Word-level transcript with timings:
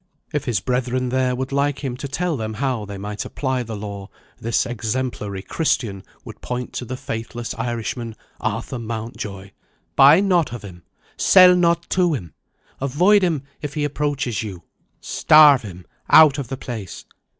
If 0.33 0.45
his 0.45 0.59
brethren 0.59 1.09
there 1.09 1.35
would 1.35 1.51
like 1.51 1.83
him 1.85 1.95
to 1.97 2.07
tell 2.07 2.35
them 2.35 2.55
how 2.55 2.85
they 2.85 2.97
might 2.97 3.23
apply 3.23 3.61
the 3.61 3.75
law, 3.75 4.09
this 4.39 4.65
exemplary 4.65 5.43
Christian 5.43 6.01
would 6.25 6.41
point 6.41 6.73
to 6.73 6.85
the 6.85 6.97
faithless 6.97 7.53
Irishman, 7.53 8.15
Arthur 8.39 8.79
Mountjoy. 8.79 9.51
"Buy 9.95 10.19
not 10.19 10.53
of 10.53 10.63
him, 10.63 10.81
sell 11.17 11.55
not 11.55 11.87
to 11.91 12.15
him; 12.15 12.33
avoid 12.81 13.21
him 13.21 13.43
if 13.61 13.75
he 13.75 13.83
approaches 13.83 14.41
you; 14.41 14.63
starve 15.01 15.61
him 15.61 15.85
out 16.09 16.39
of 16.39 16.47
the 16.47 16.57
place. 16.57 17.05